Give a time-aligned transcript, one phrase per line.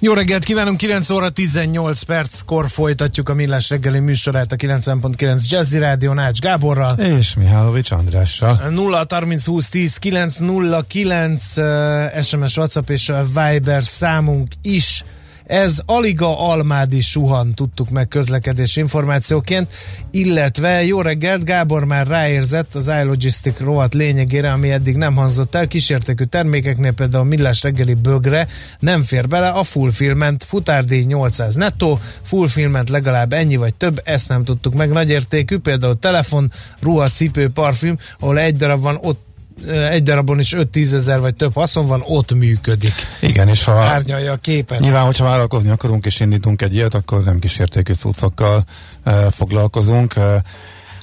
[0.00, 5.78] Jó reggelt kívánunk, 9 óra 18 perckor folytatjuk a Millás reggeli műsorát a 90.9 Jazzy
[5.78, 6.98] Rádió Nács Gáborral.
[6.98, 8.68] És Mihálovics Andrással.
[8.70, 15.04] 0 30 20 10 9 0 9 uh, SMS WhatsApp és a Viber számunk is
[15.48, 19.72] ez Aliga Almádi suhan, tudtuk meg közlekedés információként,
[20.10, 25.66] illetve jó reggelt, Gábor már ráérzett az iLogistic rovat lényegére, ami eddig nem hangzott el,
[25.66, 28.48] kísértékű termékeknél például a millás reggeli bögre
[28.78, 34.44] nem fér bele, a fullfilment futárdíj 800 nettó, fullfilment legalább ennyi vagy több, ezt nem
[34.44, 39.26] tudtuk meg, nagyértékű, például telefon, ruha, cipő, parfüm, ahol egy darab van, ott
[39.66, 42.92] egy darabon is 5-10 ezer vagy több haszon van, ott működik.
[43.20, 44.80] Igen, és ha árnyalja a képet.
[44.80, 48.64] Nyilván, hogyha vállalkozni akarunk és indítunk egy ilyet, akkor nem kísértékű cuccokkal
[49.02, 50.16] e, foglalkozunk.
[50.16, 50.42] E,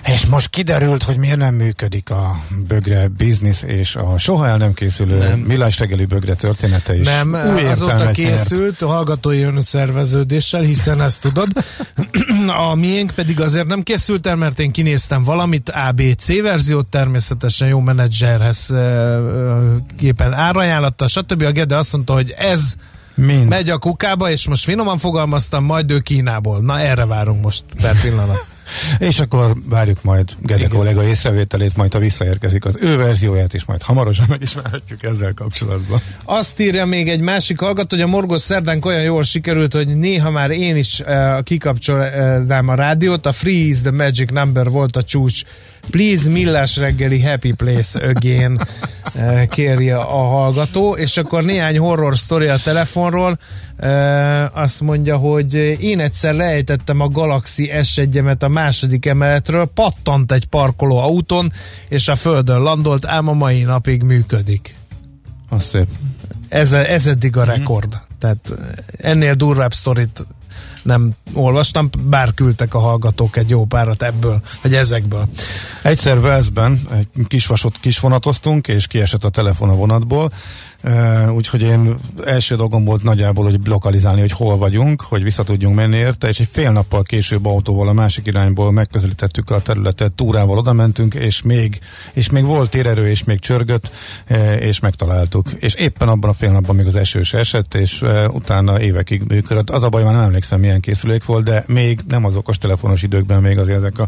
[0.05, 4.73] és most kiderült, hogy miért nem működik a bögre biznisz, és a soha el nem
[4.73, 5.39] készülő nem.
[5.39, 7.05] millás reggeli bögre története is.
[7.05, 11.47] Nem, új azóta készült a hallgatói önszerveződéssel, hiszen ezt tudod.
[12.69, 17.79] a miénk pedig azért nem készült el, mert én kinéztem valamit, ABC verziót természetesen jó
[17.79, 18.73] menedzserhez
[19.97, 21.41] képen árajánlatta, stb.
[21.41, 22.75] A Gede azt mondta, hogy ez
[23.15, 23.47] Mind.
[23.47, 26.61] megy a kukába, és most finoman fogalmaztam, majd ő Kínából.
[26.61, 28.53] Na erre várunk most per pillanat.
[28.99, 33.81] És akkor várjuk majd Gede kollega észrevételét, majd ha visszaérkezik az ő verzióját, és majd
[33.81, 36.01] hamarosan megismerhetjük ezzel kapcsolatban.
[36.23, 40.29] Azt írja még egy másik hallgató, hogy a Morgos szerdán olyan jól sikerült, hogy néha
[40.29, 45.43] már én is uh, kikapcsolnám a rádiót, a Freeze the Magic Number volt a csúcs.
[45.89, 48.67] Please Millás reggeli Happy Place again
[49.15, 53.37] uh, kérje a hallgató, és akkor néhány horror sztori a telefonról,
[54.53, 60.97] azt mondja, hogy én egyszer lejtettem a Galaxy S1-emet a második emeletről, pattant egy parkoló
[60.97, 61.53] autón,
[61.87, 64.75] és a földön landolt, ám a mai napig működik.
[65.49, 65.87] Az szép.
[66.49, 67.95] Ez, ez eddig a rekord.
[67.95, 68.17] Mm.
[68.19, 68.53] Tehát
[68.97, 70.25] ennél durvább sztorit
[70.83, 75.27] nem olvastam, bár küldtek a hallgatók egy jó párat ebből, vagy ezekből.
[75.81, 80.31] Egyszer Velszben egy kisvasot kisvonatoztunk, és kiesett a telefon a vonatból,
[81.29, 85.97] úgyhogy én első dolgom volt nagyjából, hogy lokalizálni, hogy hol vagyunk, hogy vissza tudjunk menni
[85.97, 90.73] érte, és egy fél nappal később autóval a másik irányból megközelítettük a területet, túrával oda
[90.73, 91.79] mentünk, és még,
[92.13, 93.91] és még volt térerő, és még csörgött,
[94.59, 95.51] és megtaláltuk.
[95.59, 99.69] És éppen abban a fél napban még az esős esett, és utána évekig működött.
[99.69, 103.01] Az a baj, már nem emlékszem, milyen készülék volt, de még nem az okos telefonos
[103.01, 104.07] időkben még azért ezek a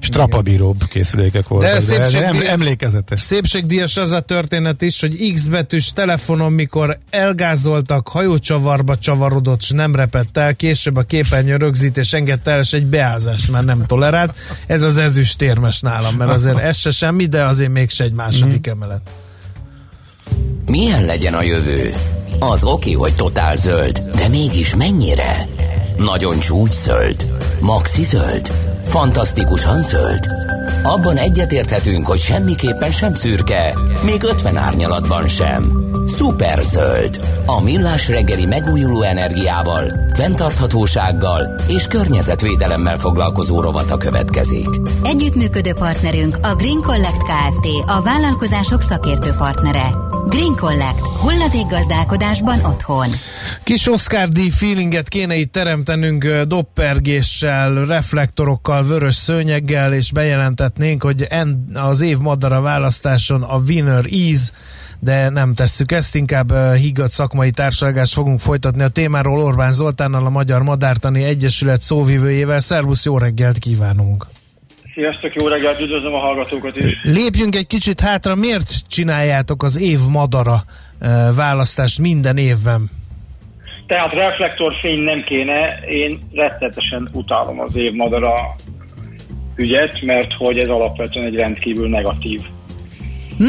[0.00, 1.82] strapabíróbb készülékek voltak.
[1.82, 3.20] De, de, de emlékezetes.
[3.22, 9.70] Szépségdíjas az a történet is, hogy X betűs telefon telefonon, mikor elgázoltak, hajócsavarba csavarodott, és
[9.70, 14.36] nem repett el, később a képernyő rögzítés engedte el, és egy beázást már nem tolerált.
[14.66, 18.68] Ez az ezüst érmes nálam, mert azért ez se semmi, de azért mégse egy második
[18.68, 18.70] mm.
[18.70, 19.00] emelet.
[20.66, 21.92] Milyen legyen a jövő?
[22.38, 25.46] Az oké, hogy totál zöld, de mégis mennyire?
[25.96, 27.26] Nagyon csúcs zöld?
[27.60, 28.50] Maxi zöld?
[28.84, 30.28] Fantasztikusan zöld?
[30.82, 35.90] Abban egyetérthetünk, hogy semmiképpen sem szürke, még 50 árnyalatban sem.
[36.06, 44.68] Superzöld, a millás reggeli megújuló energiával, fenntarthatósággal és környezetvédelemmel foglalkozó rovata következik.
[45.04, 47.66] Együttműködő partnerünk a Green Collect Kft.
[47.86, 50.11] a vállalkozások szakértő partnere.
[50.28, 51.00] Green Collect.
[51.00, 53.08] Hulladék gazdálkodásban otthon.
[53.64, 54.40] Kis Oscar D.
[54.50, 61.28] feelinget kéne itt teremtenünk doppergéssel, reflektorokkal, vörös szőnyeggel, és bejelentetnénk, hogy
[61.74, 64.50] az év madara választáson a winner is
[64.98, 70.30] de nem tesszük ezt, inkább higgadt szakmai társadalmást fogunk folytatni a témáról Orbán Zoltánnal, a
[70.30, 72.60] Magyar Madártani Egyesület szóvivőjével.
[72.60, 74.26] Szervusz, jó reggelt kívánunk!
[74.94, 76.98] Sziasztok, jó reggelt, üdvözlöm a hallgatókat is!
[77.02, 80.62] Lépjünk egy kicsit hátra, miért csináljátok az év madara
[81.36, 82.90] választást minden évben?
[83.86, 88.34] Tehát reflektorfény nem kéne, én rettetesen utálom az év madara
[89.56, 92.40] ügyet, mert hogy ez alapvetően egy rendkívül negatív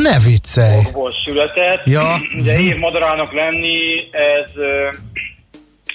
[0.02, 0.82] ne viccelj!
[1.26, 1.86] született.
[1.86, 2.20] Ja.
[2.40, 4.52] Ugye év madarának lenni, ez,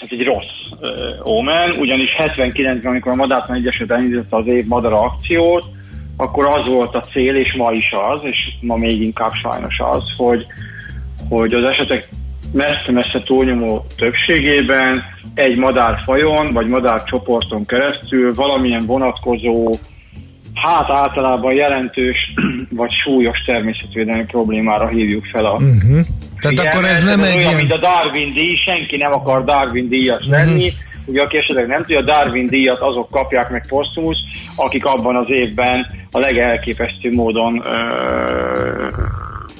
[0.00, 0.80] ez egy rossz
[1.26, 5.64] ómen, ugyanis 79-ben, amikor a Madártan Egyesület elindította az év madara akciót,
[6.16, 10.02] akkor az volt a cél, és ma is az, és ma még inkább sajnos az,
[10.16, 10.46] hogy,
[11.28, 12.08] hogy az esetek
[12.52, 15.02] messze-messze túlnyomó többségében
[15.34, 19.74] egy madárfajon vagy madárcsoporton keresztül valamilyen vonatkozó,
[20.54, 22.34] hát általában jelentős
[22.70, 26.00] vagy súlyos természetvédelmi problémára hívjuk fel a Uh-huh.
[26.40, 29.88] Tehát Igen, akkor ez nem egy olyan, mint a Darwin díj, senki nem akar Darwin
[29.88, 30.72] díjas lenni.
[31.04, 34.18] Ugye aki esetleg nem tudja, a Darwin díjat azok kapják meg posztumusz,
[34.56, 37.78] akik abban az évben a legelképesztő módon ö,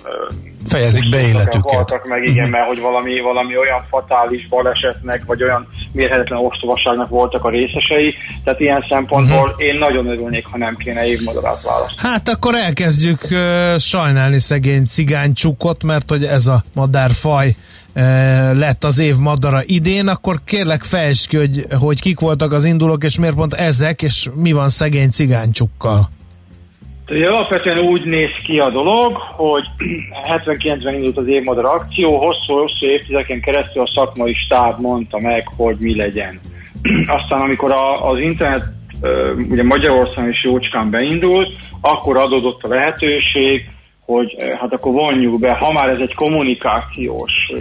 [0.05, 0.27] ö,
[0.69, 1.75] Fejezik be életüket.
[1.75, 7.45] haltak meg, igen, mert hogy valami, valami olyan fatális balesetnek, vagy olyan mérhetetlen ostobaságnak voltak
[7.45, 8.15] a részesei.
[8.45, 12.09] Tehát ilyen szempontból én nagyon örülnék, ha nem kéne évmadarát választani.
[12.09, 17.55] Hát akkor elkezdjük uh, sajnálni szegény cigánycsukot, mert hogy ez a madárfaj
[18.53, 23.05] lett az év madara idén, akkor kérlek fejtsd ki, hogy, hogy kik voltak az indulók,
[23.05, 26.09] és miért pont ezek, és mi van szegény cigánycsukkal.
[27.09, 29.65] Alapvetően úgy néz ki a dolog, hogy
[30.45, 35.97] 79-ben indult az évmadar akció, hosszú-hosszú évtizedeken keresztül a szakmai stáb mondta meg, hogy mi
[35.97, 36.41] legyen.
[37.19, 38.65] Aztán amikor a, az internet
[39.51, 41.49] ugye Magyarországon is jócskán beindult,
[41.81, 43.71] akkor adódott a lehetőség,
[44.07, 47.61] hogy hát akkor vonjuk be, ha már ez egy kommunikációs ö,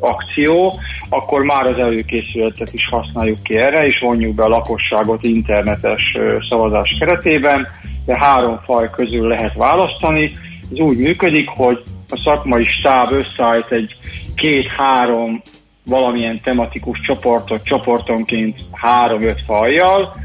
[0.00, 0.74] akció,
[1.08, 6.36] akkor már az előkészületet is használjuk ki erre, és vonjuk be a lakosságot internetes ö,
[6.48, 7.66] szavazás keretében,
[8.08, 10.32] de három faj közül lehet választani.
[10.72, 13.96] Ez úgy működik, hogy a szakmai stáb összeállít egy
[14.34, 15.42] két-három
[15.86, 20.16] valamilyen tematikus csoportot, csoportonként három-öt fajjal,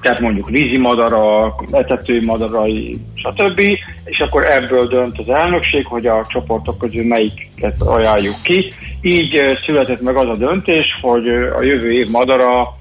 [0.00, 3.58] tehát mondjuk vízimadarak, etetőmadarai, stb.
[4.04, 8.72] És akkor ebből dönt az elnökség, hogy a csoportok közül melyiket ajánljuk ki.
[9.00, 12.76] Így született meg az a döntés, hogy a jövő év madara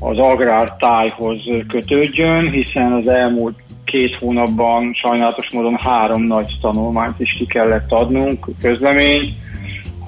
[0.00, 1.38] az agrártájhoz
[1.68, 8.46] kötődjön, hiszen az elmúlt két hónapban sajnálatos módon három nagy tanulmányt is ki kellett adnunk,
[8.60, 9.36] közlemény,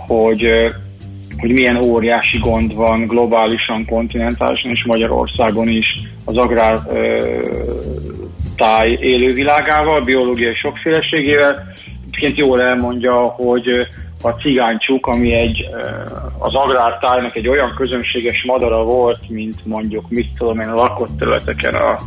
[0.06, 0.49] hogy,
[1.38, 5.87] hogy milyen óriási gond van globálisan, kontinentálisan és Magyarországon is
[6.25, 6.79] az agrár
[8.56, 11.73] táj élővilágával, biológiai sokféleségével.
[12.06, 13.87] Egyébként jól elmondja, hogy
[14.23, 15.69] a cigánycsuk, ami egy,
[16.38, 21.75] az agrártájnak egy olyan közönséges madara volt, mint mondjuk, mit tudom én, a lakott területeken
[21.75, 21.99] a,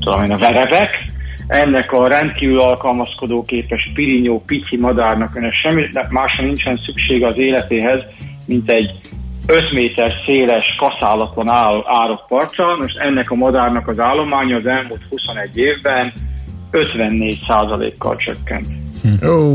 [0.00, 0.98] tudom én, a verebek,
[1.46, 8.00] ennek a rendkívül alkalmazkodó képes pirinyó, pici madárnak önnek semmi másra nincsen szüksége az életéhez,
[8.46, 8.94] mint egy
[9.46, 12.76] 5 méter széles kaszálatlan áll, árokparcsa.
[12.80, 16.12] Most ennek a madárnak az állománya az elmúlt 21 évben
[16.72, 18.66] 54%-kal csökkent.
[19.28, 19.54] Ó,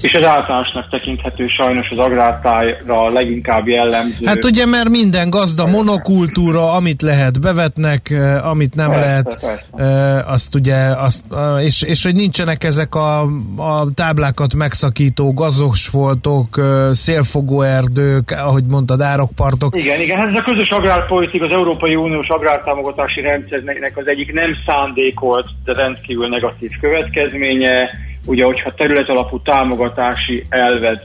[0.00, 4.26] És ez általánosnak tekinthető sajnos az agrártájra leginkább jellemző.
[4.26, 10.24] Hát ugye, mert minden gazda monokultúra, amit lehet bevetnek, amit nem Persze, lehet, persze.
[10.26, 11.22] azt ugye, azt,
[11.60, 13.20] és, és hogy nincsenek ezek a,
[13.56, 19.76] a táblákat megszakító gazosfoltok, eh, szélfogó erdők, ahogy mondtad, árokpartok.
[19.78, 24.56] Igen, igen, hát ez a közös agrárpolitika, az Európai Uniós agrártámogatási rendszernek az egyik nem
[24.66, 27.90] szándékolt, de rendkívül negatív következménye.
[28.26, 31.04] Ugye, hogyha terület alapú támogatási elvet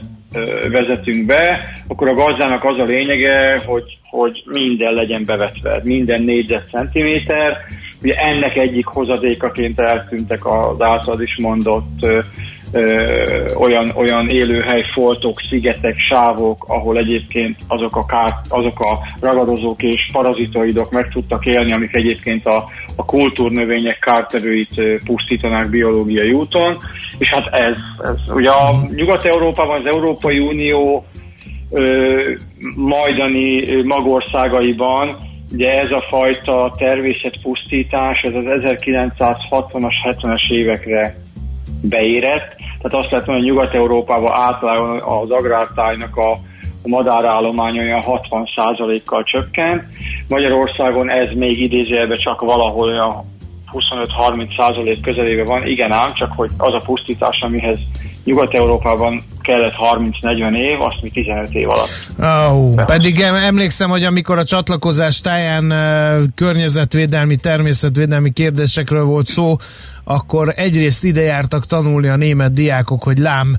[0.70, 7.56] vezetünk be, akkor a gazdának az a lényege, hogy, hogy minden legyen bevetve, minden négyzetcentiméter.
[8.02, 12.06] Ugye ennek egyik hozadékaként eltűntek az általad is mondott
[12.72, 19.82] ö, olyan, olyan élőhely, foltok, szigetek, sávok, ahol egyébként azok a, kár, azok a ragadozók
[19.82, 22.64] és parazitoidok meg tudtak élni, amik egyébként a,
[22.96, 26.76] a kultúrnövények kártevőit pusztítanák biológiai úton.
[27.18, 31.04] És hát ez, ez ugye a Nyugat-Európában az Európai Unió
[31.70, 32.32] ö,
[32.76, 41.21] majdani magországaiban ugye ez a fajta természetpusztítás, ez az 1960-as, 70-es évekre
[41.82, 42.56] beérett.
[42.56, 46.30] Tehát azt lehet mondani, hogy Nyugat-Európában általában az agrártájnak a,
[46.82, 49.82] a madárállomány olyan 60%-kal csökkent.
[50.28, 53.30] Magyarországon ez még idézőjelben csak valahol olyan
[53.72, 55.66] 25-30% közelébe van.
[55.66, 57.78] Igen ám, csak hogy az a pusztítás, amihez
[58.24, 59.74] Nyugat-Európában kellett
[60.22, 61.90] 30-40 év, azt mi 15 év alatt.
[62.20, 69.56] Oh, pedig em- emlékszem, hogy amikor a csatlakozás táján uh, környezetvédelmi, természetvédelmi kérdésekről volt szó,
[70.04, 73.56] akkor egyrészt ide jártak tanulni a német diákok, hogy lám,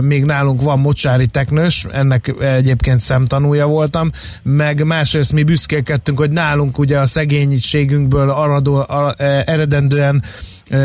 [0.00, 4.10] még nálunk van mocsári teknős, ennek egyébként szemtanúja voltam,
[4.42, 10.22] meg másrészt mi büszkélkedtünk, hogy nálunk ugye a szegénységünkből aradó, e, eredendően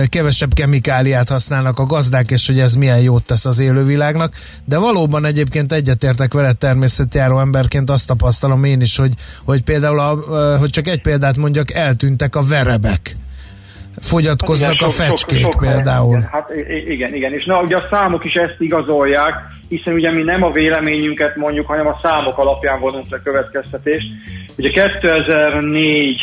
[0.09, 5.25] kevesebb kemikáliát használnak a gazdák, és hogy ez milyen jót tesz az élővilágnak, de valóban
[5.25, 10.87] egyébként egyetértek vele természetjáró emberként azt tapasztalom én is, hogy, hogy például, a, hogy csak
[10.87, 13.15] egy példát mondjak, eltűntek a verebek.
[14.01, 16.15] Fogyatkoznak igen, a fecskék sok, sok például.
[16.15, 16.51] igen, hát
[16.85, 19.33] igen, igen, és na ugye a számok is ezt igazolják,
[19.69, 24.05] hiszen ugye mi nem a véleményünket mondjuk, hanem a számok alapján vonunk le következtetést.
[24.57, 26.19] Ugye 2004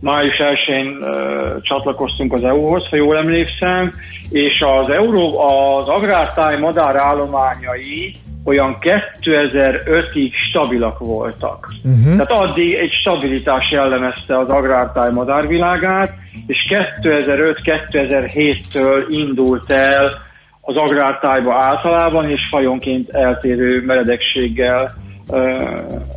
[0.00, 3.92] május 1-én uh, csatlakoztunk az EU-hoz, ha jól emlékszem,
[4.30, 8.12] és az, Euró, az agrártáj madár állományai
[8.46, 11.72] olyan 2005-ig stabilak voltak.
[11.84, 12.16] Uh-huh.
[12.16, 16.12] Tehát addig egy stabilitás jellemezte az agrártáj madárvilágát,
[16.46, 20.24] és 2005-2007-től indult el
[20.60, 24.94] az agrártájba általában, és fajonként eltérő meredekséggel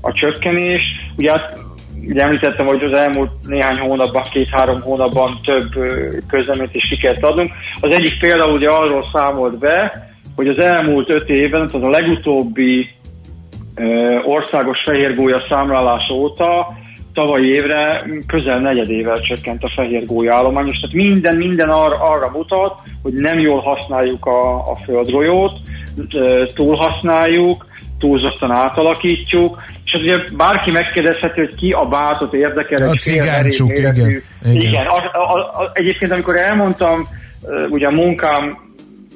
[0.01, 0.81] a csökkenés.
[1.17, 1.57] Ugye hát
[2.07, 5.69] ugye említettem, hogy az elmúlt néhány hónapban, két-három hónapban több
[6.27, 7.51] közleményt is ki kellett adnunk.
[7.81, 10.08] Az egyik példa ugye arról számolt be,
[10.39, 12.89] hogy az elmúlt öt évben, az a legutóbbi
[14.25, 16.77] országos fehérgólya számlálás óta
[17.13, 22.79] tavalyi évre közel negyedével csökkent a fehérgólya állomány, és tehát minden, minden arra, arra mutat,
[23.01, 25.59] hogy nem jól használjuk a, a földgolyót,
[26.53, 27.65] túlhasználjuk,
[27.97, 32.89] túlzottan átalakítjuk, és az ugye bárki megkérdezheti, hogy ki a bátot érdekel.
[32.89, 33.95] A cigáncsuk, igen.
[33.95, 34.21] igen.
[34.41, 34.85] igen.
[34.85, 37.07] A, a, a, egyébként amikor elmondtam,
[37.69, 38.67] ugye a munkám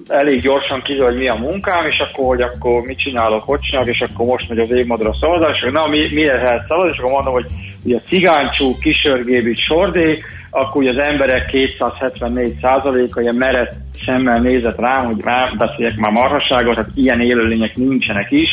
[0.08, 3.90] elég gyorsan kiderül, hogy mi a munkám, és akkor, hogy akkor mit csinálok, hogy csinálok,
[3.90, 7.12] és akkor most megy az évmadra szavazás, és na, mi, miért lehet szavazni, és akkor
[7.12, 7.46] mondom, hogy
[7.84, 13.68] ugye cigáncsú, kisörgébit, sordé, akkor ugye az emberek 274 százaléka ilyen mered
[14.06, 18.50] szemmel nézett rám, hogy már beszéljek már marhasságot, tehát ilyen élőlények nincsenek is,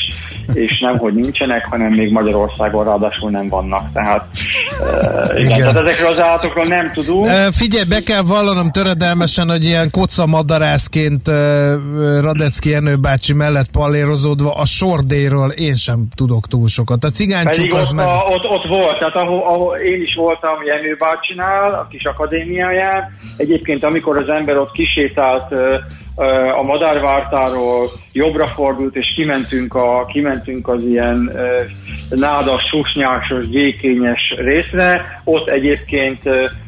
[0.52, 3.92] és nem, hogy nincsenek, hanem még Magyarországon ráadásul nem vannak.
[3.92, 4.26] Tehát,
[4.80, 5.58] uh, igen, igen.
[5.58, 7.25] tehát ezekről az állatokról nem tudunk.
[7.25, 11.34] Uh, figyelj, be kell vallanom töredelmesen, hogy ilyen kocamadarászként uh,
[12.20, 17.04] Radecki Enő bácsi mellett pallérozódva a sordéről én sem tudok túl sokat.
[17.04, 18.06] A cigáncsuk az meg...
[18.06, 23.18] a, ott, ott volt, tehát ahol, ahol én is voltam Jenő bácsinál, a kis akadémiáján.
[23.36, 25.82] Egyébként amikor az ember ott kisétál tehát
[26.58, 31.32] a madárvártáról jobbra fordult, és kimentünk, a, kimentünk az ilyen
[32.10, 35.20] nádas, susnyásos, gyékényes részre.
[35.24, 36.22] Ott egyébként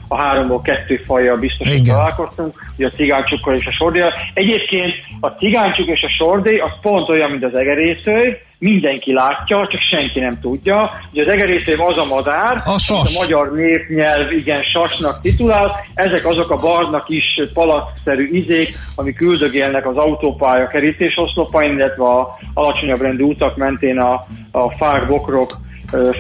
[0.08, 4.12] a háromból kettő fajjal biztos, hogy találkoztunk, ugye a cigánycsukkal és a sordéjal.
[4.34, 9.80] Egyébként a cigánycsuk és a sordély az pont olyan, mint az egerészőj, mindenki látja, csak
[9.80, 10.90] senki nem tudja.
[11.12, 16.50] Ugye az egerészőj az a madár, a, a magyar népnyelv igen sasnak titulál, ezek azok
[16.50, 23.56] a barna kis palacszerű izék, amik üldögélnek az autópálya kerítésoszlopain, illetve a alacsonyabb rendű utak
[23.56, 25.50] mentén a, a fák, bokrok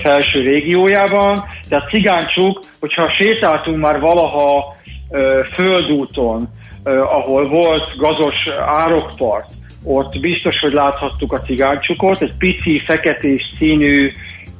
[0.02, 1.44] felső régiójában.
[1.68, 4.74] Tehát cigáncsuk, hogyha sétáltunk már valaha
[5.54, 6.48] földúton,
[6.84, 8.34] ahol volt gazos
[8.66, 9.48] árokpart,
[9.84, 14.12] ott biztos, hogy láthattuk a cigáncsukot, egy pici, feketés színű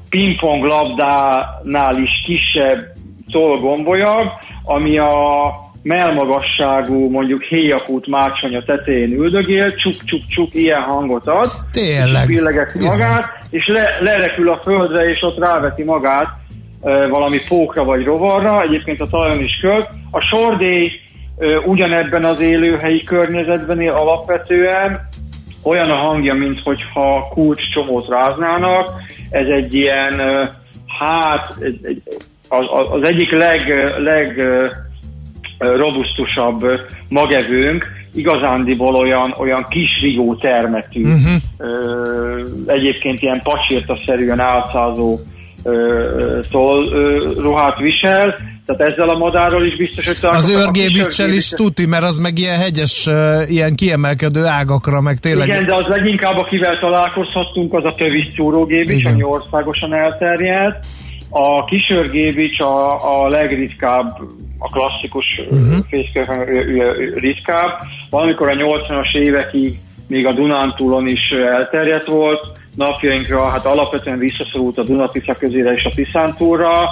[0.09, 2.93] pingpong labdánál is kisebb
[3.31, 4.29] tolgombolyabb,
[4.65, 5.51] ami a
[5.83, 11.51] melmagasságú, mondjuk héjakút mácsonya tetején üldögél, csuk-csuk-csuk, ilyen hangot ad.
[11.73, 12.27] Tényleg.
[12.83, 16.29] És magát, és le, lerekül a földre, és ott ráveti magát
[16.83, 19.89] e, valami pókra vagy rovarra, egyébként a talajon is költ.
[20.11, 20.91] A sordély
[21.65, 25.09] ugyanebben az élőhelyi környezetben él alapvetően,
[25.63, 28.91] olyan a hangja, mintha kulcs csomót ráznának.
[29.31, 30.19] Ez egy ilyen,
[30.99, 31.55] hát,
[32.93, 33.61] az egyik leg,
[33.99, 34.43] leg
[35.59, 36.61] robusztusabb
[37.09, 41.43] magevőnk, igazándiból olyan, olyan kis rigó termetű, uh-huh.
[42.67, 45.19] egyébként ilyen pacsirtaszerűen álcázó
[46.51, 46.85] tól
[47.37, 52.19] ruhát visel, tehát ezzel a madárral is biztos, hogy Az őrgébicsel is tuti, mert az
[52.19, 53.09] meg ilyen hegyes,
[53.49, 55.49] ilyen kiemelkedő ágakra, meg tényleg...
[55.49, 60.87] Igen, de az leginkább, akivel találkozhattunk, az a tövis szúrógébics, ami országosan elterjedt.
[61.31, 64.19] A kisörgébics a, a legritkább
[64.59, 65.79] a klasszikus uh-huh.
[65.89, 66.29] fészkők
[67.15, 67.79] ritkább.
[68.11, 69.79] Valamikor a 80-as évekig
[70.09, 75.93] még a Dunántúlon is elterjedt volt, napjainkra hát alapvetően visszaszorult a Dunatica közére és a
[75.95, 76.89] Tiszántúra.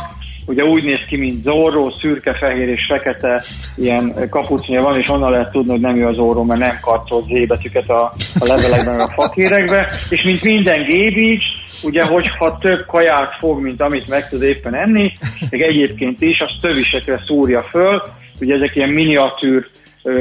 [0.51, 3.43] Ugye úgy néz ki, mint Zorro, szürke, fehér és fekete
[3.77, 7.25] ilyen kapucnya van, és onnan lehet tudni, hogy nem ő az Zorro, mert nem karcolt
[7.27, 9.87] zébetüket a, a levelekben, a fakérekbe.
[10.09, 11.45] És mint minden gébics,
[11.83, 15.13] ugye, hogyha több kaját fog, mint amit meg tud éppen enni,
[15.51, 18.03] meg egyébként is, az tövisekre szúrja föl,
[18.41, 19.67] ugye ezek ilyen miniatűr
[20.03, 20.13] ö,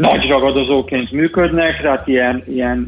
[0.00, 2.86] nagy ragadozóként működnek, tehát ilyen, ilyen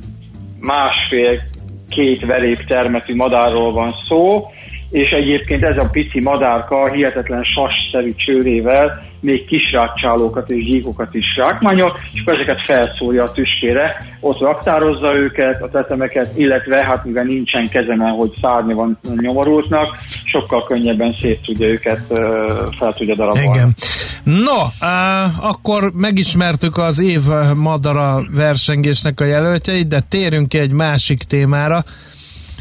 [0.61, 4.47] másfél-két verép termetű madárról van szó,
[4.95, 11.25] és egyébként ez a pici madárka hihetetlen sasszerű csőrével még kis rákcsálókat és gyíkokat is
[11.37, 17.25] rákmányol, és akkor ezeket felszólja a tüskére, ott raktározza őket, a tetemeket, illetve hát mivel
[17.25, 22.01] nincsen kezeme, hogy szárnya van nyomorultnak, sokkal könnyebben szét tudja őket,
[22.79, 23.49] fel tudja darabolni.
[23.55, 23.75] Igen.
[24.25, 27.21] No, uh, akkor megismertük az év
[27.55, 31.85] madara versengésnek a jelöltjeit, de térünk ki egy másik témára,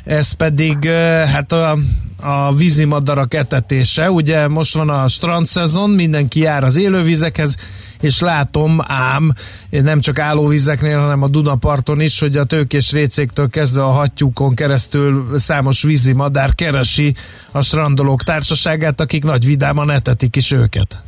[0.06, 0.90] ez pedig
[1.34, 1.78] hát a,
[2.22, 4.12] a vízimadarak etetése.
[4.12, 7.58] Ugye most van a strand szezon, mindenki jár az élővizekhez,
[8.02, 9.34] és látom ám,
[9.70, 15.40] nem csak állóvizeknél, hanem a Dunaparton is, hogy a tőkés récéktől kezdve a hattyúkon keresztül
[15.40, 17.16] számos vízimadár keresi
[17.52, 21.02] a strandolók társaságát, akik nagy vidáman etetik is őket.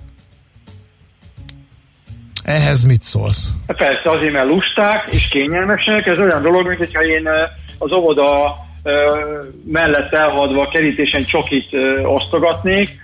[2.43, 3.49] Ehhez mit szólsz?
[3.65, 7.27] Persze, azért, mert lusták és kényelmesek, ez olyan dolog, mint hogyha én
[7.77, 8.55] az óvoda
[9.65, 11.69] mellett elhadva kerítésen csokit
[12.03, 13.03] osztogatnék,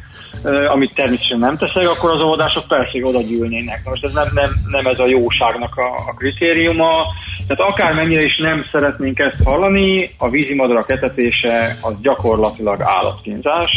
[0.73, 3.81] amit természetesen nem teszek, akkor az óvodások persze oda gyűlnének.
[3.83, 7.05] Most ez nem, nem, nem ez a jóságnak a, a kritériuma.
[7.47, 13.71] Tehát akármennyire is nem szeretnénk ezt hallani, a vízimadarak etetése az gyakorlatilag állatkínzás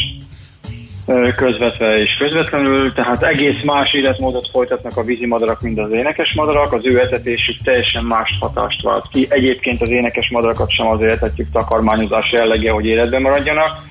[1.37, 6.81] közvetve és közvetlenül, tehát egész más életmódot folytatnak a vízimadarak, mint az énekes madarak, az
[6.83, 9.27] ő etetésük teljesen más hatást vált ki.
[9.29, 13.83] Egyébként az énekes madarakat sem azért etetjük takarmányozás jellege, hogy életben maradjanak,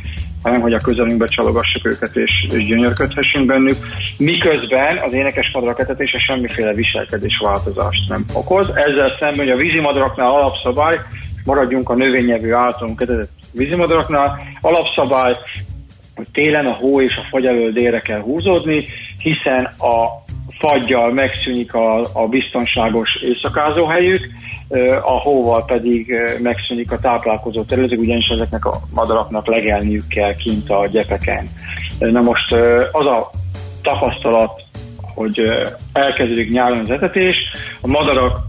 [0.44, 3.78] hanem hogy a közelünkbe csalogassuk őket és, és gyönyörködhessünk bennük.
[4.18, 8.68] Miközben az énekes madarak etetése semmiféle viselkedés változást nem okoz.
[8.68, 11.00] Ezzel szemben, hogy a vízimadaraknál alapszabály,
[11.46, 15.36] maradjunk a növényevő általunk etetett vízimadaraknál, alapszabály,
[16.16, 18.86] hogy télen a hó és a fagy elől délre kell húzódni,
[19.18, 20.24] hiszen a
[20.60, 24.28] fagyjal megszűnik a, a biztonságos éjszakázó helyük,
[25.02, 30.88] a hóval pedig megszűnik a táplálkozó területük, ugyanis ezeknek a madaraknak legelniük kell kint a
[30.92, 31.50] gyepeken.
[32.00, 32.52] Na most
[32.92, 33.32] az a
[33.82, 34.64] tapasztalat,
[35.16, 35.42] hogy
[35.94, 37.36] elkezdődik nyáron az etetés,
[37.82, 38.40] a madarak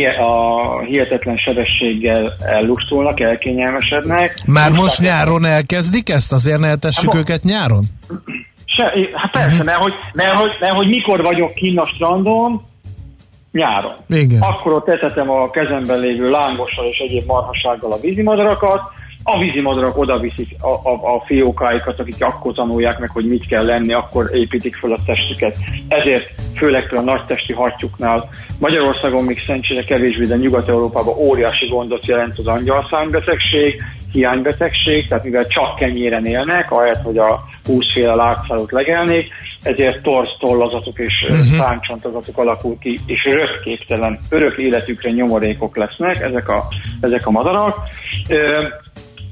[0.00, 4.42] a hihetetlen sebességgel ellustulnak, elkényelmesednek.
[4.46, 6.32] Már most nyáron elkezdik ezt?
[6.32, 7.84] Azért ne etessük hát, őket nyáron?
[8.64, 9.64] Se, hát persze, uh-huh.
[9.64, 12.62] mert, hogy, mert, hogy, mert hogy mikor vagyok kinn a strandon,
[13.52, 13.94] nyáron.
[14.08, 14.40] Igen.
[14.40, 18.80] Akkor ott etetem a kezemben lévő lángossal és egyéb marhasággal a vízimadarakat,
[19.22, 23.64] a vízimadarak oda viszik a, a, a fiókáikat, akik akkor tanulják meg, hogy mit kell
[23.64, 25.56] lenni, akkor építik fel a testüket.
[25.88, 32.38] Ezért főleg a nagy testi hattyúknál Magyarországon még szerencsére kevésbé, de Nyugat-Európában óriási gondot jelent
[32.38, 33.82] az angyalszánybetegség,
[34.12, 39.32] hiánybetegség, tehát mivel csak kenyéren élnek, ahelyett, hogy a húszféle látszálót legelnék,
[39.62, 41.58] ezért torz tollazatok és uh-huh.
[41.58, 46.68] száncsontozatok alakul ki, és örökképtelen, örök életükre nyomorékok lesznek ezek a,
[47.00, 47.76] ezek a madarak.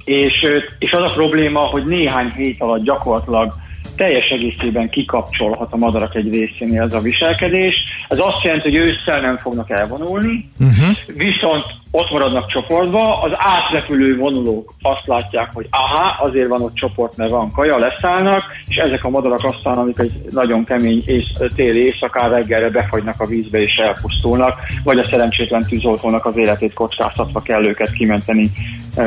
[0.04, 0.34] És,
[0.78, 3.52] és az a probléma, hogy néhány hét alatt gyakorlatilag
[3.96, 7.74] teljes egészében kikapcsolhat a madarak egy részénél ez a viselkedés.
[8.08, 10.96] Ez azt jelenti, hogy ősszel nem fognak elvonulni, uh-huh.
[11.06, 17.16] viszont ott maradnak csoportba, az átrepülő vonulók azt látják, hogy aha, azért van ott csoport,
[17.16, 21.84] mert van kaja, leszállnak, és ezek a madarak aztán, amik egy nagyon kemény ész, téli
[21.84, 27.64] éjszakán reggelre befagynak a vízbe és elpusztulnak, vagy a szerencsétlen tűzoltónak az életét kockáztatva kell
[27.64, 28.50] őket kimenteni
[28.96, 29.02] e,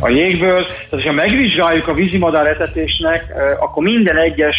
[0.00, 0.64] a jégből.
[0.64, 3.24] Tehát, hogyha megvizsgáljuk a vízimadár etetésnek,
[3.60, 4.56] akkor minden egyes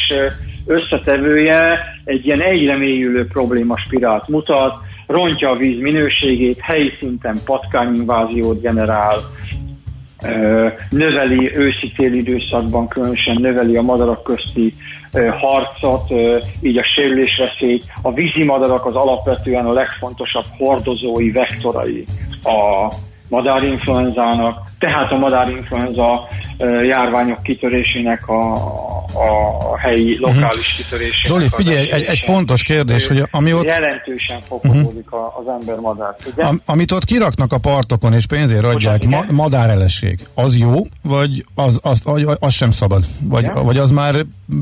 [0.65, 4.73] összetevője egy ilyen egyre mélyülő probléma spirált mutat,
[5.07, 9.17] rontja a víz minőségét, helyi szinten patkányinváziót generál,
[10.89, 14.73] növeli őszi-téli időszakban, különösen növeli a madarak közti
[15.39, 16.09] harcot,
[16.61, 17.83] így a sérülésveszélyt.
[18.01, 22.05] A vízi madarak az alapvetően a legfontosabb hordozói, vektorai
[22.43, 22.93] a
[23.31, 26.27] madárinfluenzának, tehát a madárinfluenza
[26.87, 28.53] járványok kitörésének a,
[29.13, 30.21] a helyi, mhm.
[30.21, 30.85] lokális uh-huh.
[30.85, 31.25] kitörésének.
[31.27, 33.63] Zoli, figyelj, egy, egy fontos kérdés, hogy ami ott...
[33.63, 35.39] Jelentősen fokozódik uh-huh.
[35.39, 36.15] az ember madár.
[36.35, 41.79] Am, amit ott kiraknak a partokon és pénzért adják, ma, madárelesség, az jó, vagy az,
[41.83, 43.03] az, az, az sem szabad?
[43.23, 44.15] Vagy, vagy az már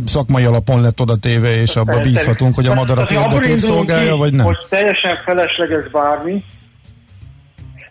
[0.05, 4.45] szakmai alapon lett oda téve, és abba bízhatunk, hogy a madarak érdekét szolgálja, vagy nem?
[4.45, 6.43] Hogy teljesen felesleges bármi,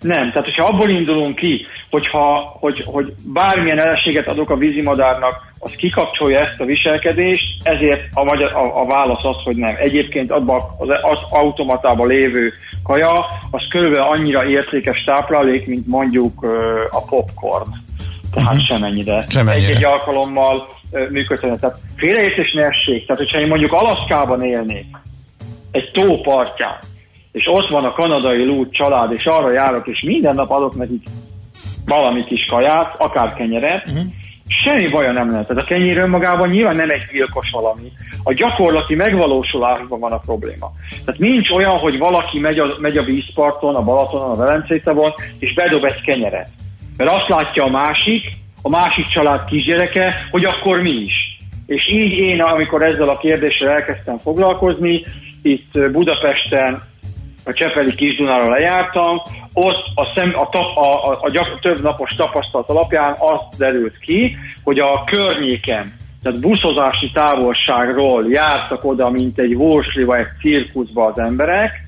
[0.00, 5.70] nem, tehát hogyha abból indulunk ki, hogyha, hogy, hogy bármilyen elességet adok a vízimadárnak, az
[5.70, 9.74] kikapcsolja ezt a viselkedést, ezért a, magyar, a, a válasz az, hogy nem.
[9.78, 16.42] Egyébként abban az, az automatában lévő kaja, az körülbelül annyira értékes táplálék, mint mondjuk
[16.90, 17.70] a popcorn.
[18.32, 18.66] Tehát uh-huh.
[18.66, 19.24] semennyire.
[19.28, 19.68] semennyire.
[19.68, 20.68] Egy-egy alkalommal
[21.10, 21.58] működhetne.
[21.58, 23.06] Tehát félreértés ne essék.
[23.06, 24.86] Tehát, hogyha én mondjuk Alaszkában élnék,
[25.70, 26.78] egy tó partján,
[27.32, 31.02] és ott van a kanadai lúd család, és arra járok, és minden nap adok nekik
[31.88, 34.04] valami kis kaját, akár kenyeret, uh-huh.
[34.64, 35.46] semmi baja nem lehet.
[35.46, 37.92] Tehát a kenyér önmagában nyilván nem egy gyilkos valami.
[38.22, 40.72] A gyakorlati megvalósulásban van a probléma.
[41.04, 45.12] Tehát nincs olyan, hogy valaki megy a, megy a vízparton, a Balatonon, a Velencei tavon,
[45.38, 46.48] és bedob egy kenyeret.
[46.96, 48.22] Mert azt látja a másik,
[48.62, 51.14] a másik család kisgyereke, hogy akkor mi is.
[51.66, 55.02] És így én, amikor ezzel a kérdéssel elkezdtem foglalkozni,
[55.42, 56.82] itt Budapesten
[57.48, 62.10] a Csepeli Kisdunára lejártam, ott a, szem, a, tap, a, a, a gyak, több napos
[62.10, 69.56] tapasztalat alapján azt derült ki, hogy a környéken, tehát buszozási távolságról jártak oda, mint egy
[69.56, 71.86] vorsli vagy egy cirkuszba az emberek,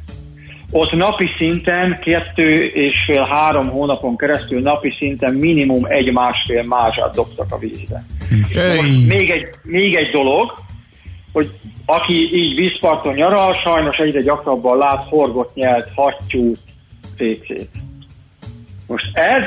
[0.72, 7.14] ott napi szinten, kettő és fél, három hónapon keresztül napi szinten minimum egy másfél mázsát
[7.14, 8.04] dobtak a vízbe.
[8.76, 10.52] Most még egy, még egy dolog,
[11.32, 11.50] hogy
[11.86, 16.58] aki így vízparton nyaral, sajnos egyre gyakrabban lát horgott nyelt, hattyút,
[17.16, 17.68] PC-t.
[18.86, 19.42] Most ez,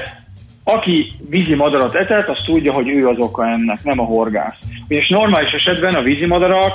[0.64, 4.58] aki vízi madarat etett, az tudja, hogy ő az oka ennek, nem a horgász.
[4.88, 6.74] És normális esetben a vízi madarak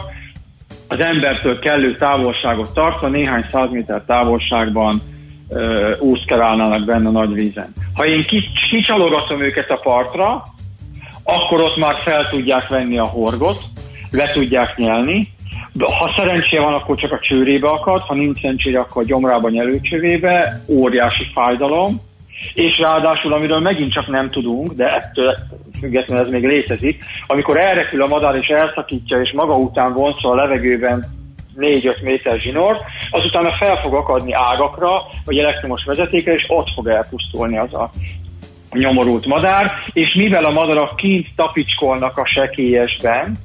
[0.88, 5.00] az embertől kellő távolságot tartva néhány száz méter távolságban
[5.48, 7.72] uh, úszkerálnának benne a nagy vízen.
[7.94, 8.26] Ha én
[8.70, 10.42] kicsalogatom őket a partra,
[11.22, 13.58] akkor ott már fel tudják venni a horgot,
[14.10, 15.32] le tudják nyelni,
[15.78, 20.62] ha szerencséje van, akkor csak a csőrébe akad, ha nincs szerencsére, akkor a gyomrába nyelőcsövébe,
[20.68, 22.00] óriási fájdalom,
[22.54, 25.34] és ráadásul, amiről megint csak nem tudunk, de ettől
[25.80, 30.42] függetlenül ez még létezik, amikor elrepül a madár és elszakítja, és maga után vonszol a
[30.42, 31.04] levegőben
[31.56, 37.58] 4-5 méter zsinort, azután fel fog akadni ágakra, vagy elektromos vezetékre, és ott fog elpusztulni
[37.58, 37.90] az a
[38.72, 43.38] nyomorult madár, és mivel a madarak kint tapicskolnak a sekélyesben,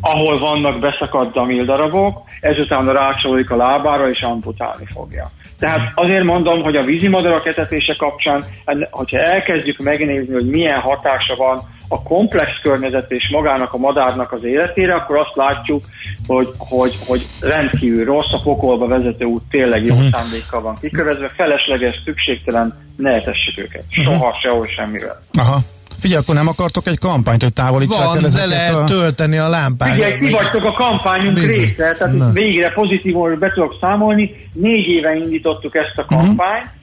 [0.00, 5.30] ahol vannak beszakadt damildarabok, ezután rácsolódik a lábára és amputálni fogja.
[5.58, 8.44] Tehát azért mondom, hogy a vízimadarak etetése kapcsán,
[8.90, 14.44] hogyha elkezdjük megnézni, hogy milyen hatása van a komplex környezet és magának a madárnak az
[14.44, 15.84] életére, akkor azt látjuk,
[16.26, 20.10] hogy, hogy, hogy rendkívül rossz, a pokolba vezető út tényleg jó uh-huh.
[20.10, 23.84] szándékkal van kikövezve, felesleges, szükségtelen, ne etessük őket.
[23.88, 24.40] Soha, uh-huh.
[24.42, 25.20] sehol, semmivel.
[25.38, 25.58] Aha.
[26.00, 28.84] Figyelj, akkor nem akartok egy kampányt, hogy távolítsák Van, el ezeket le lehet a...
[28.84, 29.90] tölteni a lámpát.
[29.90, 31.64] Figyelj, ti vagytok a kampányunk Bizony.
[31.64, 32.30] része, tehát Na.
[32.30, 34.48] végre pozitívan be tudok számolni.
[34.52, 36.14] Négy éve indítottuk ezt a mhm.
[36.14, 36.64] kampányt.
[36.64, 36.78] Uh-huh.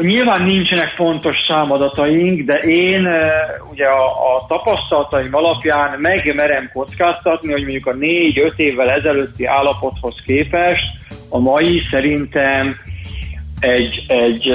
[0.00, 3.08] Nyilván nincsenek fontos számadataink, de én
[3.72, 10.84] ugye a, a tapasztalataim alapján megmerem kockáztatni, hogy mondjuk a négy-öt évvel ezelőtti állapothoz képest
[11.28, 12.76] a mai szerintem
[13.60, 14.48] egy, egy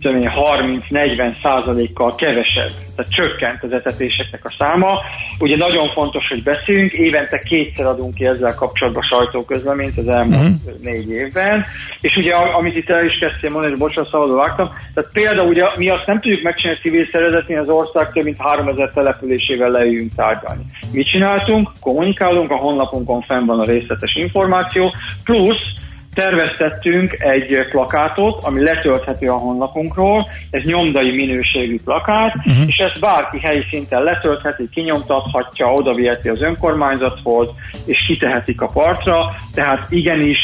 [0.00, 5.00] 30-40 százalékkal kevesebb, tehát csökkent az etetéseknek a száma.
[5.38, 10.82] Ugye nagyon fontos, hogy beszéljünk, évente kétszer adunk ki ezzel kapcsolatban sajtóközleményt az elmúlt uh-huh.
[10.82, 11.64] négy évben,
[12.00, 15.64] és ugye amit itt el is kezdtél mondani, hogy bocsánat, szabadul vágtam, tehát például ugye
[15.76, 20.62] mi azt nem tudjuk megcsinálni civil szervezetni, az ország több mint 3000 településével leüljünk tárgyalni.
[20.92, 21.70] Mit csináltunk?
[21.80, 25.76] Kommunikálunk, a honlapunkon fenn van a részletes információ, plusz
[26.18, 32.66] terveztettünk egy plakátot, ami letölthető a honlapunkról, ez nyomdai minőségű plakát, uh-huh.
[32.66, 37.48] és ezt bárki helyi szinten letöltheti, kinyomtathatja, odaviheti az önkormányzathoz,
[37.86, 40.38] és kitehetik a partra, tehát igenis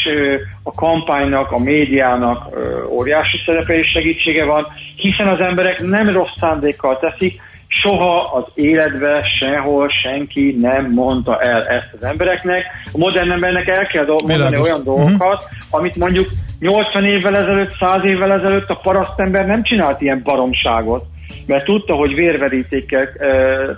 [0.63, 2.49] a kampánynak, a médiának
[2.89, 7.41] óriási szerepe és segítsége van, hiszen az emberek nem rossz szándékkal teszik,
[7.85, 12.63] soha az életbe sehol senki nem mondta el ezt az embereknek.
[12.91, 15.59] A modern embernek el kell do- mondani olyan dolgokat, uh-huh.
[15.69, 16.27] amit mondjuk
[16.59, 21.05] 80 évvel ezelőtt, 100 évvel ezelőtt a parasztember nem csinált ilyen baromságot
[21.45, 23.09] mert tudta, hogy vérverítékkel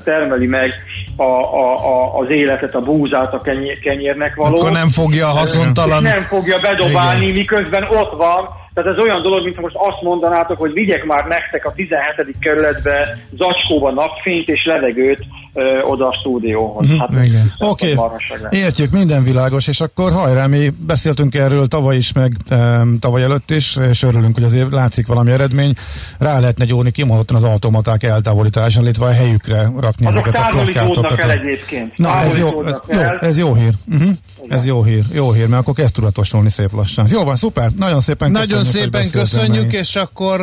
[0.04, 0.74] termeli meg
[1.15, 3.41] a, a, a, az életet, a búzát a
[3.82, 4.56] kenyérnek való.
[4.56, 6.04] Akkor nem fogja haszontalan.
[6.04, 7.36] Nem fogja bedobálni, Igen.
[7.36, 11.66] miközben ott van, tehát ez olyan dolog, mint most azt mondanátok, hogy vigyek már nektek
[11.66, 12.38] a 17.
[12.40, 15.20] kerületbe zacskóba napfényt és levegőt
[15.58, 16.88] ö, oda a stúdióhoz.
[16.88, 16.98] Mm-hmm.
[16.98, 17.10] Hát
[17.58, 18.17] Oké, okay.
[18.50, 23.52] értjük, minden világos, és akkor hajrá, mi beszéltünk erről tavaly is, meg e, tavaly előtt
[23.52, 25.74] is, és örülünk, hogy azért látszik valami eredmény.
[26.17, 31.20] Rá lehetne gyóni kimondottan az automaták eltávolításán, illetve a helyükre rakni Azok ezeket a plakátokat.
[31.20, 31.98] el egyébként.
[31.98, 33.74] Na, ez jó, ez, jó, ez jó hír.
[33.91, 34.10] Uh-huh.
[34.50, 37.08] Ez jó hír, jó hír, mert akkor kezd tudatosulni szép lassan.
[37.12, 38.50] Jó van, szuper, nagyon szépen köszönjük.
[38.50, 40.41] Nagyon szépen köszönjük, és akkor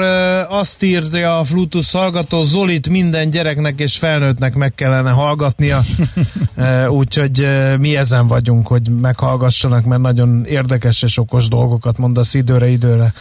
[0.48, 5.80] azt írja a Flutus hallgató, Zolit minden gyereknek és felnőttnek meg kellene hallgatnia,
[6.56, 12.66] uh, úgyhogy mi ezen vagyunk, hogy meghallgassanak, mert nagyon érdekes és okos dolgokat mondasz időre
[12.66, 13.12] időre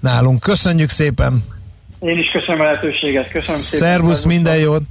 [0.00, 0.40] nálunk.
[0.40, 1.44] Köszönjük szépen!
[2.00, 3.88] Én is köszönöm a lehetőséget, köszönöm szépen!
[3.88, 4.82] Szervusz, minden jót!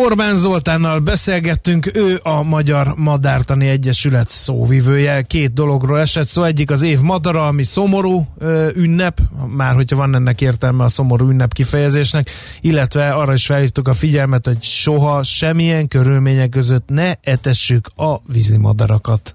[0.00, 5.22] Orbán Zoltánnal beszélgettünk, ő a Magyar Madártani Egyesület szóvivője.
[5.22, 9.20] Két dologról esett szó, egyik az év madara, ami szomorú ö, ünnep,
[9.56, 12.30] már hogyha van ennek értelme a szomorú ünnep kifejezésnek,
[12.60, 19.34] illetve arra is felhívtuk a figyelmet, hogy soha semmilyen körülmények között ne etessük a vízimadarakat.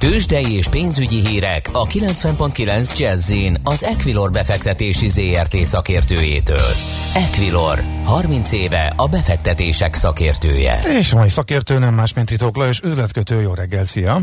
[0.00, 3.32] Tőzsdei és pénzügyi hírek a 90.9 jazz
[3.62, 6.70] az Equilor befektetési ZRT szakértőjétől.
[7.14, 10.80] Equilor, 30 éve a befektetések szakértője.
[10.98, 13.40] És mai szakértő nem más, mint Ritók Lajos, üzletkötő.
[13.40, 14.20] Jó reggel, szia!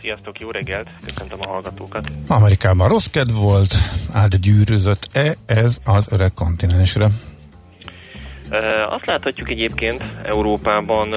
[0.00, 2.10] Sziasztok, jó reggelt, köszöntöm a hallgatókat.
[2.28, 3.74] Amerikában rossz kedv volt,
[4.12, 7.08] átgyűrűzött-e ez az öreg kontinensre?
[8.88, 11.08] Azt láthatjuk egyébként Európában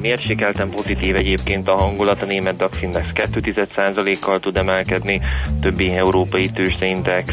[0.00, 5.20] mérsékelten pozitív egyébként a hangulat, a német DAX Index 2,1%-kal tud emelkedni,
[5.60, 7.32] többi európai tőzsdeindex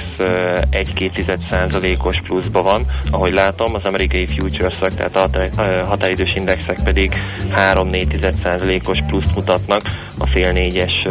[0.72, 5.30] 1-2%-os pluszba van, ahogy látom, az amerikai futures tehát a
[5.86, 7.14] határidős indexek pedig
[7.56, 9.82] 3-4%-os plusz mutatnak
[10.18, 11.06] a fél négyes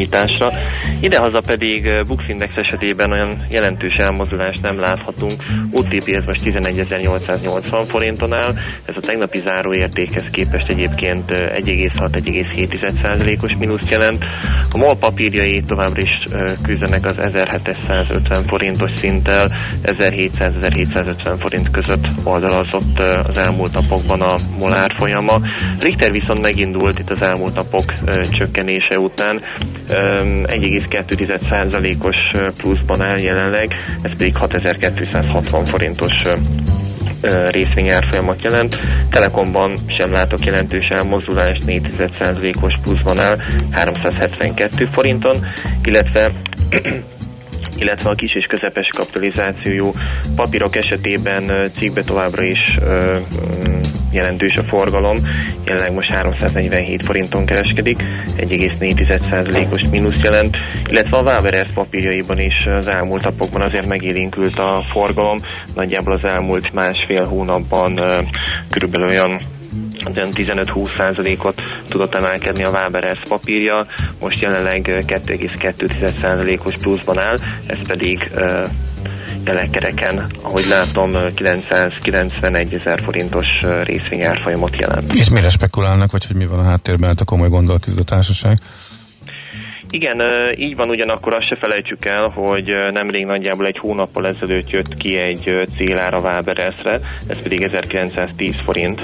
[0.00, 0.52] nyitásra.
[1.00, 2.24] Idehaza pedig Bux
[2.56, 5.44] esetében olyan jelentős elmozdulást nem láthatunk.
[5.72, 14.24] OTP ez most 11.880 forinton áll, ez a tegnapi záróértékhez képest egyébként 1,6-1,7%-os mínuszt jelent.
[14.72, 16.10] A MOL papírjai továbbra is
[16.62, 19.52] küzdenek az 1750 forintos szinttel,
[19.84, 25.40] 1700-1750 forint között oldalazott az elmúlt napokban a MOL árfolyama.
[25.80, 27.84] Richter viszont megindult itt az elmúlt napok
[28.30, 29.40] csökkenése után,
[29.90, 32.16] 1,2%-os
[32.56, 36.12] pluszban áll jelenleg, ez pedig 6260 forintos
[37.50, 38.80] részvényárfolyamat jelent.
[39.10, 43.38] Telekomban sem látok jelentős elmozdulást, 4%-os pluszban áll
[43.70, 45.36] 372 forinton,
[45.84, 46.32] illetve
[47.80, 49.92] illetve a kis és közepes kapitalizációjú
[50.36, 52.78] papírok esetében cikkbe továbbra is
[54.12, 55.16] jelentős a forgalom,
[55.64, 58.02] jelenleg most 347 forinton kereskedik,
[58.36, 60.56] 1,4%-os mínusz jelent,
[60.88, 65.38] illetve a Waberers papírjaiban is az elmúlt napokban azért megélénkült a forgalom,
[65.74, 68.00] nagyjából az elmúlt másfél hónapban
[68.70, 69.40] körülbelül olyan
[70.04, 73.86] 15-20 százalékot tudott emelkedni a Waberers papírja,
[74.20, 77.36] most jelenleg 2,2 százalékos pluszban áll,
[77.66, 78.30] ez pedig
[79.44, 83.46] telekereken, ahogy látom, 991 ezer forintos
[83.84, 85.14] részvényárfolyamot jelent.
[85.14, 88.58] És mire spekulálnak, vagy hogy mi van a háttérben, hát a komoly gondolküzdő társaság?
[89.90, 90.22] Igen,
[90.56, 95.16] így van, ugyanakkor azt se felejtsük el, hogy nemrég nagyjából egy hónappal ezelőtt jött ki
[95.16, 99.02] egy célár a Waberesre, ez pedig 1910 forint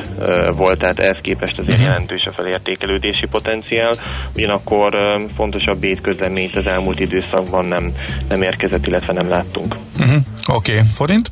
[0.57, 1.87] volt, tehát ehhez képest azért mhm.
[1.87, 3.93] jelentős a felértékelődési potenciál,
[4.35, 4.97] ugyanakkor
[5.37, 7.93] fontosabb étközleményt az elmúlt időszakban nem,
[8.29, 9.77] nem érkezett, illetve nem láttunk.
[9.99, 10.17] Uh-huh.
[10.49, 10.85] Oké, okay.
[10.95, 11.31] forint?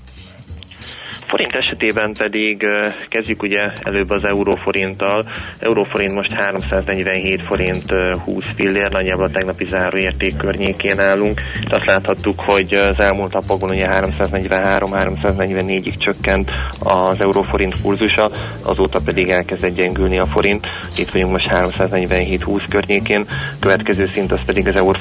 [1.34, 2.66] Forint esetében pedig
[3.08, 5.26] kezdjük ugye előbb az euróforinttal.
[5.58, 7.92] Euróforint most 347 forint
[8.24, 11.40] 20 fillér, nagyjából a tegnapi záróérték környékén állunk.
[11.62, 18.30] Itt azt láthattuk, hogy az elmúlt napokban ugye 343-344-ig csökkent az euróforint kurzusa,
[18.62, 20.66] azóta pedig elkezdett gyengülni a forint.
[20.98, 23.24] Itt vagyunk most 347-20 környékén,
[23.60, 24.98] következő szint az pedig az euró,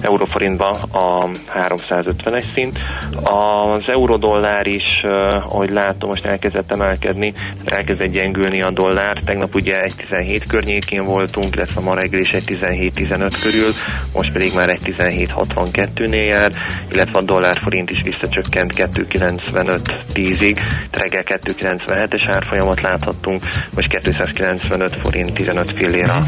[0.00, 1.26] euróforintban a
[1.68, 2.78] 350-es szint.
[3.22, 5.04] Az eurodollár is
[5.48, 7.32] ahogy látom, most elkezdett emelkedni,
[7.64, 9.16] elkezdett gyengülni a dollár.
[9.24, 13.72] Tegnap ugye egy 17 környékén voltunk, illetve ma reggel is egy 17-15 körül,
[14.12, 16.52] most pedig már egy 17-62-nél jár,
[16.90, 20.58] illetve a dollár forint is visszacsökkent 2,95-10-ig,
[20.90, 23.42] reggel 2,97-es árfolyamat láthattunk,
[23.74, 26.22] most 295 forint 15 fillér a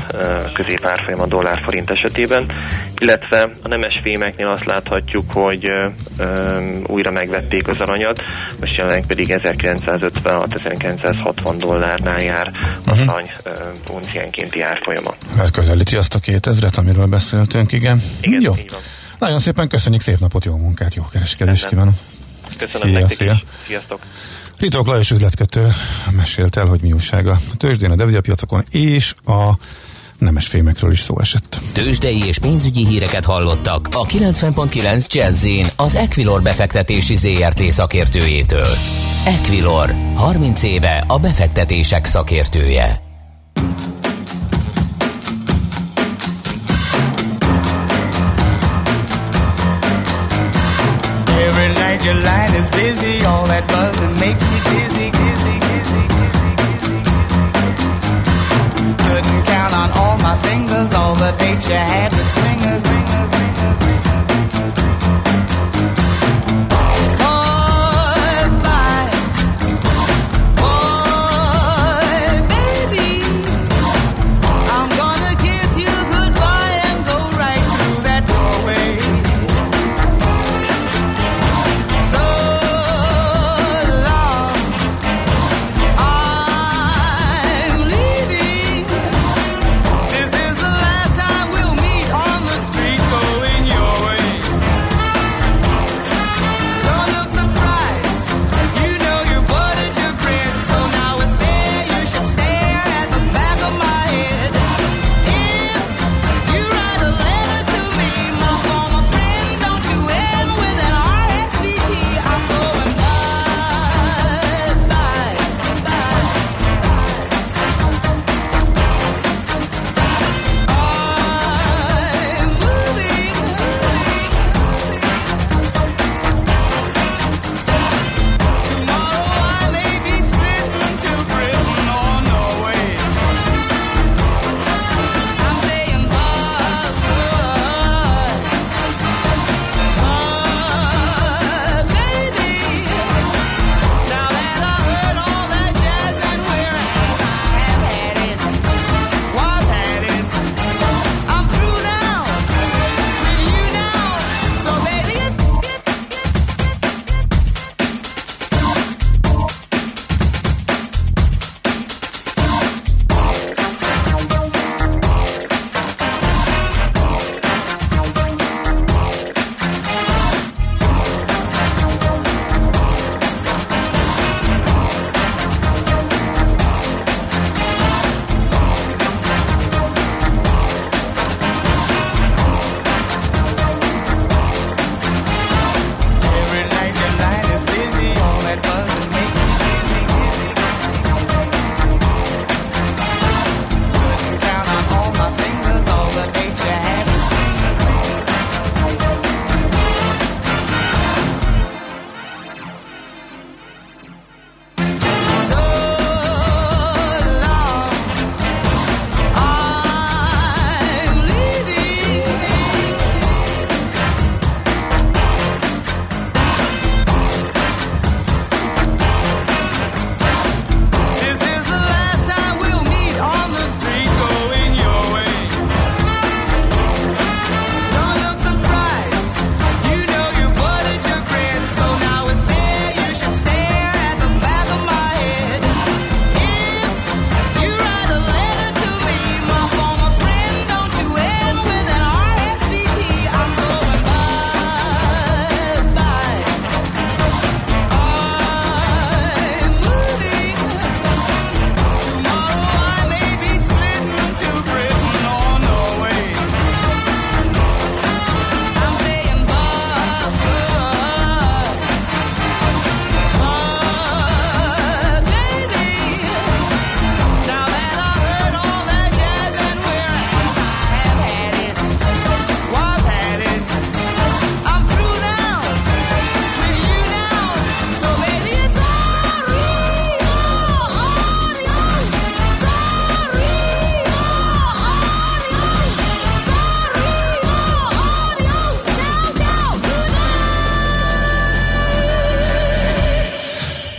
[0.53, 2.53] középárfolyam a dollár forint esetében,
[2.99, 5.73] illetve a nemes fémeknél azt láthatjuk, hogy
[6.87, 8.23] újra megvették az aranyat,
[8.61, 12.51] most jelenleg pedig 1956-1960 dollárnál jár
[12.87, 13.13] az uh-huh.
[13.13, 13.53] arany uh,
[13.95, 15.15] unciánkénti árfolyama.
[15.39, 18.03] Ez közelíti azt a 2000-et, amiről beszéltünk, igen.
[18.21, 18.53] igen jó.
[19.19, 21.95] Nagyon szépen köszönjük, szép napot, jó munkát, jó kereskedést kívánok.
[22.59, 23.33] Köszönöm szia, nektek szia.
[23.33, 23.45] is.
[23.67, 24.01] Sziasztok.
[24.59, 25.71] Ritok Lajos üzletkötő
[26.11, 29.53] mesélt el, hogy mi újság a tőzsdén, a devizapiacokon és a
[30.25, 31.61] nemes fémekről is szó esett.
[31.73, 38.69] Tőzsdei és pénzügyi híreket hallottak a 90.9 jazz az Equilor befektetési ZRT szakértőjétől.
[39.25, 43.03] Equilor, 30 éve a befektetések szakértője.
[51.27, 55.14] Every night your line is busy, all that buzzing makes me dizzy.
[60.43, 63.04] Fingers, all the dates you had with swingers.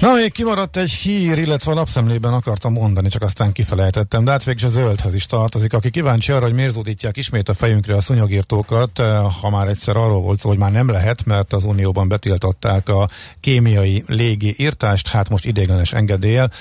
[0.06, 4.44] Na, még kimaradt egy hír, illetve a napszemlében akartam mondani, csak aztán kifelejtettem, de hát
[4.44, 5.74] végül zöldhez is tartozik.
[5.74, 10.22] Aki kíváncsi arra, hogy miért ismét a fejünkre a szúnyogírtókat, eh, ha már egyszer arról
[10.22, 13.08] volt szó, hogy már nem lehet, mert az Unióban betiltották a
[13.40, 16.52] kémiai légi írtást, hát most idéglenes engedéllyel.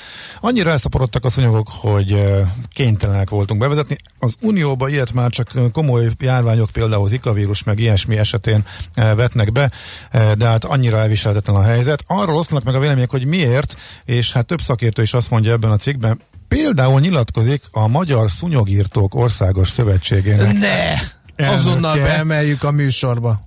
[0.41, 3.97] Annyira elszaporodtak a szúnyogok, hogy eh, kénytelenek voltunk bevezetni.
[4.19, 9.53] Az Unióban ilyet már csak komoly járványok, például Zika vírus, meg ilyesmi esetén eh, vetnek
[9.53, 9.71] be,
[10.35, 12.05] de hát annyira elviselhetetlen a helyzet.
[12.07, 15.71] Arról osztanak meg a vélemények, hogy miért, és hát több szakértő is azt mondja ebben
[15.71, 20.59] a cikkben, például nyilatkozik a Magyar Szúnyogírtók Országos Szövetségének.
[20.59, 21.47] Ne!
[21.47, 23.47] Azonnal beemeljük a műsorba.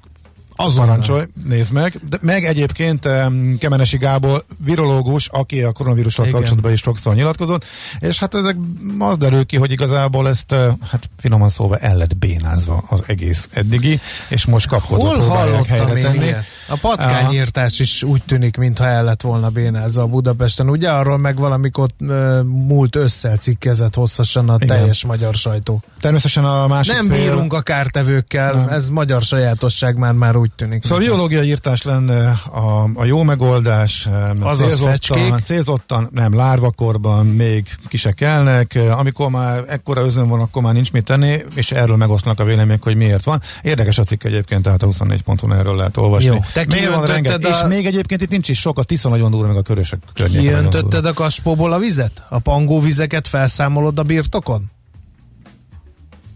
[0.60, 2.00] Azon Parancsolj, nézd meg.
[2.10, 7.65] De meg egyébként um, Kemenesi Gábor, virológus, aki a koronavírussal kapcsolatban is sokszor nyilatkozott,
[8.00, 8.56] és hát ezek
[9.00, 10.60] az derül ki, hogy igazából ezt, uh,
[10.92, 16.21] hát finoman szóval el lett bénázva az egész eddigi, és most kapkodva Hol hallottam én
[16.21, 16.44] ilyet?
[16.67, 20.69] A patkányírtás is úgy tűnik, mintha el lett volna bénázva a Budapesten.
[20.69, 24.67] Ugye arról meg valamikor uh, múlt összel cikkezett hosszasan a Igen.
[24.67, 25.82] teljes magyar sajtó.
[26.02, 27.17] Természetesen a másik Nem fél...
[27.17, 28.69] bírunk a kártevőkkel, Nem.
[28.69, 30.83] ez magyar sajátosság már, már úgy tűnik.
[30.83, 34.10] Szóval a biológiai írtás lenne a, a jó megoldás.
[34.39, 38.79] Az célzottan, célzottan, nem, lárvakorban még ki se kelnek.
[38.89, 42.83] Amikor már ekkora özön van, akkor már nincs mit tenni, és erről megosztanak a vélemények,
[42.83, 43.41] hogy miért van.
[43.62, 46.29] Érdekes a cikk egyébként, tehát a 24 ponton erről lehet olvasni.
[46.29, 46.39] Jó.
[46.54, 47.45] Te Miért van renget?
[47.45, 47.50] A...
[47.50, 50.43] És még egyébként itt nincs is sok, a Tisza nagyon durva, meg a körösök környéken.
[50.43, 52.23] Kijöntötted a kaspóból a vizet?
[52.29, 54.65] A pangó vizeket felszámolod a birtokon?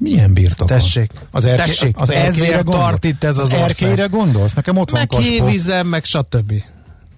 [0.02, 0.68] Milyen birtokon?
[0.68, 1.12] Tessék.
[1.32, 1.98] Az, erké, Tessék.
[1.98, 4.54] az ezért tart itt ez az, az erkére gondolsz?
[4.54, 5.46] Nekem ott meg van kaspó.
[5.46, 6.54] Meg meg stb.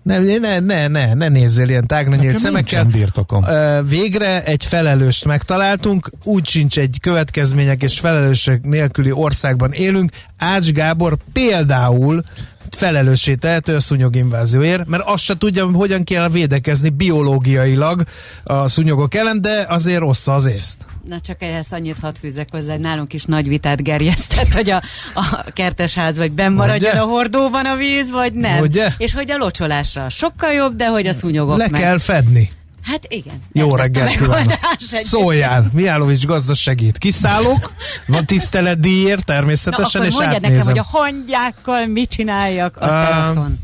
[0.03, 2.83] Ne, ne, ne, ne, ne nézzél ilyen tágna nyílt szemekkel.
[2.83, 3.45] birtokom.
[3.87, 10.11] Végre egy felelőst megtaláltunk, úgy sincs egy következmények és felelősök nélküli országban élünk.
[10.37, 12.23] Ács Gábor például
[12.71, 18.03] felelőssé tehető a szúnyoginvázióért, mert azt se tudja, hogyan kell védekezni biológiailag
[18.43, 20.77] a szúnyogok ellen, de azért rossz az észt.
[21.07, 24.81] Na csak ehhez annyit hadd fűzek hozzá, hogy nálunk is nagy vitát gerjesztett, hogy a,
[25.13, 28.59] a kertesház vagy benn maradjon a hordóban a víz, vagy nem.
[28.59, 28.87] Ugye?
[28.97, 31.81] És hogy a locsolásra sokkal jobb, de hogy a szúnyogok Le meg.
[31.81, 32.51] kell fedni.
[32.83, 33.33] Hát igen.
[33.51, 34.53] Jó reggelt kívánok.
[34.99, 36.97] Szóljál, Miálovics gazda segít.
[36.97, 37.73] Kiszállok,
[38.07, 40.57] van tiszteletdíjért természetesen, Na, és mondja átnézem.
[40.57, 43.59] nekem, hogy a hangyákkal mit csináljak a teraszon.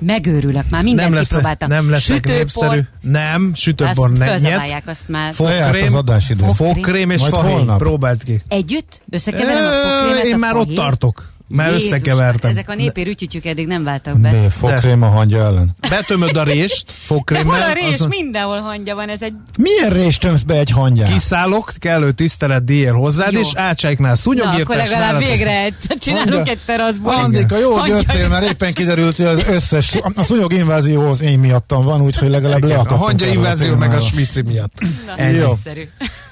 [0.00, 1.68] Megőrülök már, mindent nem lesz, kipróbáltam.
[1.68, 2.80] Nem leszek sütőpor, népszerű.
[3.00, 4.28] Nem, sütőpor nem.
[4.28, 5.30] Fölzabálják azt már.
[5.30, 7.64] Az fogkrém és fahéj.
[7.76, 8.42] Próbáld ki.
[8.48, 9.02] Együtt?
[9.10, 11.32] Összekeverem a fogkrémet Én már ott tartok.
[11.52, 12.50] Már Jézus, összekevertem.
[12.50, 14.30] Ezek a népi rütyütyük eddig nem váltak be.
[14.30, 15.70] De, fogkrém a hangya ellen.
[15.88, 17.58] Betömöd a rést, fogkrémmel.
[17.58, 17.94] De hol a rés?
[17.94, 18.08] Azon...
[18.08, 19.32] Mindenhol hangya van, ez egy...
[19.58, 21.12] Milyen rést tömsz be egy hangyát?
[21.12, 23.40] Kiszállok, kellő tisztelet díjjel hozzád, jó.
[23.40, 24.76] és átsáiknál szúnyogírtás.
[24.76, 26.50] Na, akkor legalább végre egyszer csinálunk hangya.
[26.50, 27.14] egy teraszból.
[27.14, 31.84] Andika, jó, hogy jöttél, mert éppen kiderült, hogy az összes, a szúnyog invázióhoz én miattam
[31.84, 33.00] van, úgyhogy legalább leakadtunk.
[33.00, 34.72] A hangya invázió meg a smici miatt.
[35.16, 35.52] Na, jó.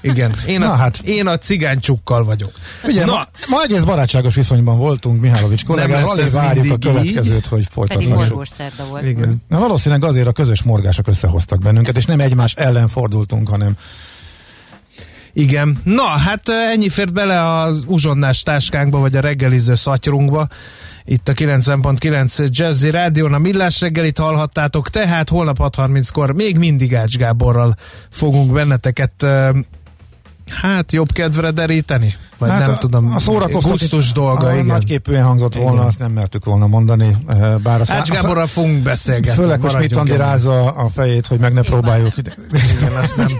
[0.01, 0.99] Igen, én, a, hát.
[1.03, 2.51] én a cigánycsukkal vagyok.
[2.83, 7.47] Ugye, ma, ma egész barátságos viszonyban voltunk Mihálovics kollégával, alig várjuk a következőt, így.
[7.47, 8.43] hogy folytathassuk.
[8.89, 9.05] volt.
[9.05, 9.41] Igen.
[9.47, 13.73] Na, valószínűleg azért a közös morgások összehoztak bennünket, és nem egymás ellen fordultunk, hanem
[15.33, 15.77] igen.
[15.83, 20.47] Na, hát ennyi fért bele az uzsonnás táskánkba, vagy a reggeliző szatyrunkba.
[21.05, 27.17] Itt a 90.9 Jazzy Rádión a Millás reggelit hallhattátok, tehát holnap 6.30-kor még mindig Ács
[27.17, 27.75] Gáborral
[28.09, 29.25] fogunk benneteket
[30.49, 32.15] Hát jobb kedvre deríteni?
[32.37, 33.11] Vagy hát nem a, tudom.
[33.15, 34.65] A szórakoztatás dolga, a, igen.
[34.65, 35.85] Nagyképűen hangzott volna, igen.
[35.85, 37.15] azt nem mertük volna mondani.
[37.27, 39.41] Eh, bár a Ács Gáborral fogunk beszélgetni.
[39.41, 42.13] Főleg, hogy mit rázza a fejét, hogy meg ne Én próbáljuk.
[42.77, 43.39] Igen, azt nem.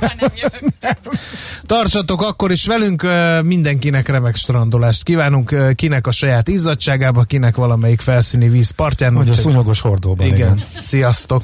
[1.66, 7.56] Tartsatok akkor is velünk, eh, mindenkinek remek strandolást kívánunk, eh, kinek a saját izzadságába, kinek
[7.56, 9.16] valamelyik felszíni víz partján.
[9.16, 10.26] Hogy a szúnyogos hordóban.
[10.26, 10.38] Igen.
[10.38, 10.64] igen.
[10.78, 11.44] Sziasztok!